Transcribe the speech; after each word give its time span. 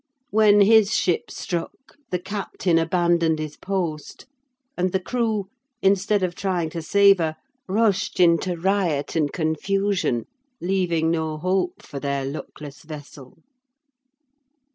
When 0.31 0.61
his 0.61 0.95
ship 0.95 1.29
struck, 1.29 1.95
the 2.09 2.17
captain 2.17 2.79
abandoned 2.79 3.37
his 3.37 3.55
post; 3.55 4.25
and 4.75 4.91
the 4.93 4.99
crew, 4.99 5.45
instead 5.83 6.23
of 6.23 6.33
trying 6.33 6.71
to 6.71 6.81
save 6.81 7.19
her, 7.19 7.35
rushed 7.67 8.19
into 8.19 8.57
riot 8.59 9.15
and 9.15 9.31
confusion, 9.31 10.25
leaving 10.59 11.11
no 11.11 11.37
hope 11.37 11.83
for 11.83 11.99
their 11.99 12.25
luckless 12.25 12.81
vessel. 12.81 13.43